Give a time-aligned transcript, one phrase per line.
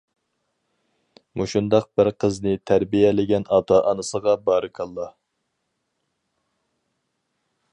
[1.41, 5.07] مۇشۇنداق بىر قىزنى تەربىيەلىگەن ئاتا-ئانىسىغا بارىكاللا!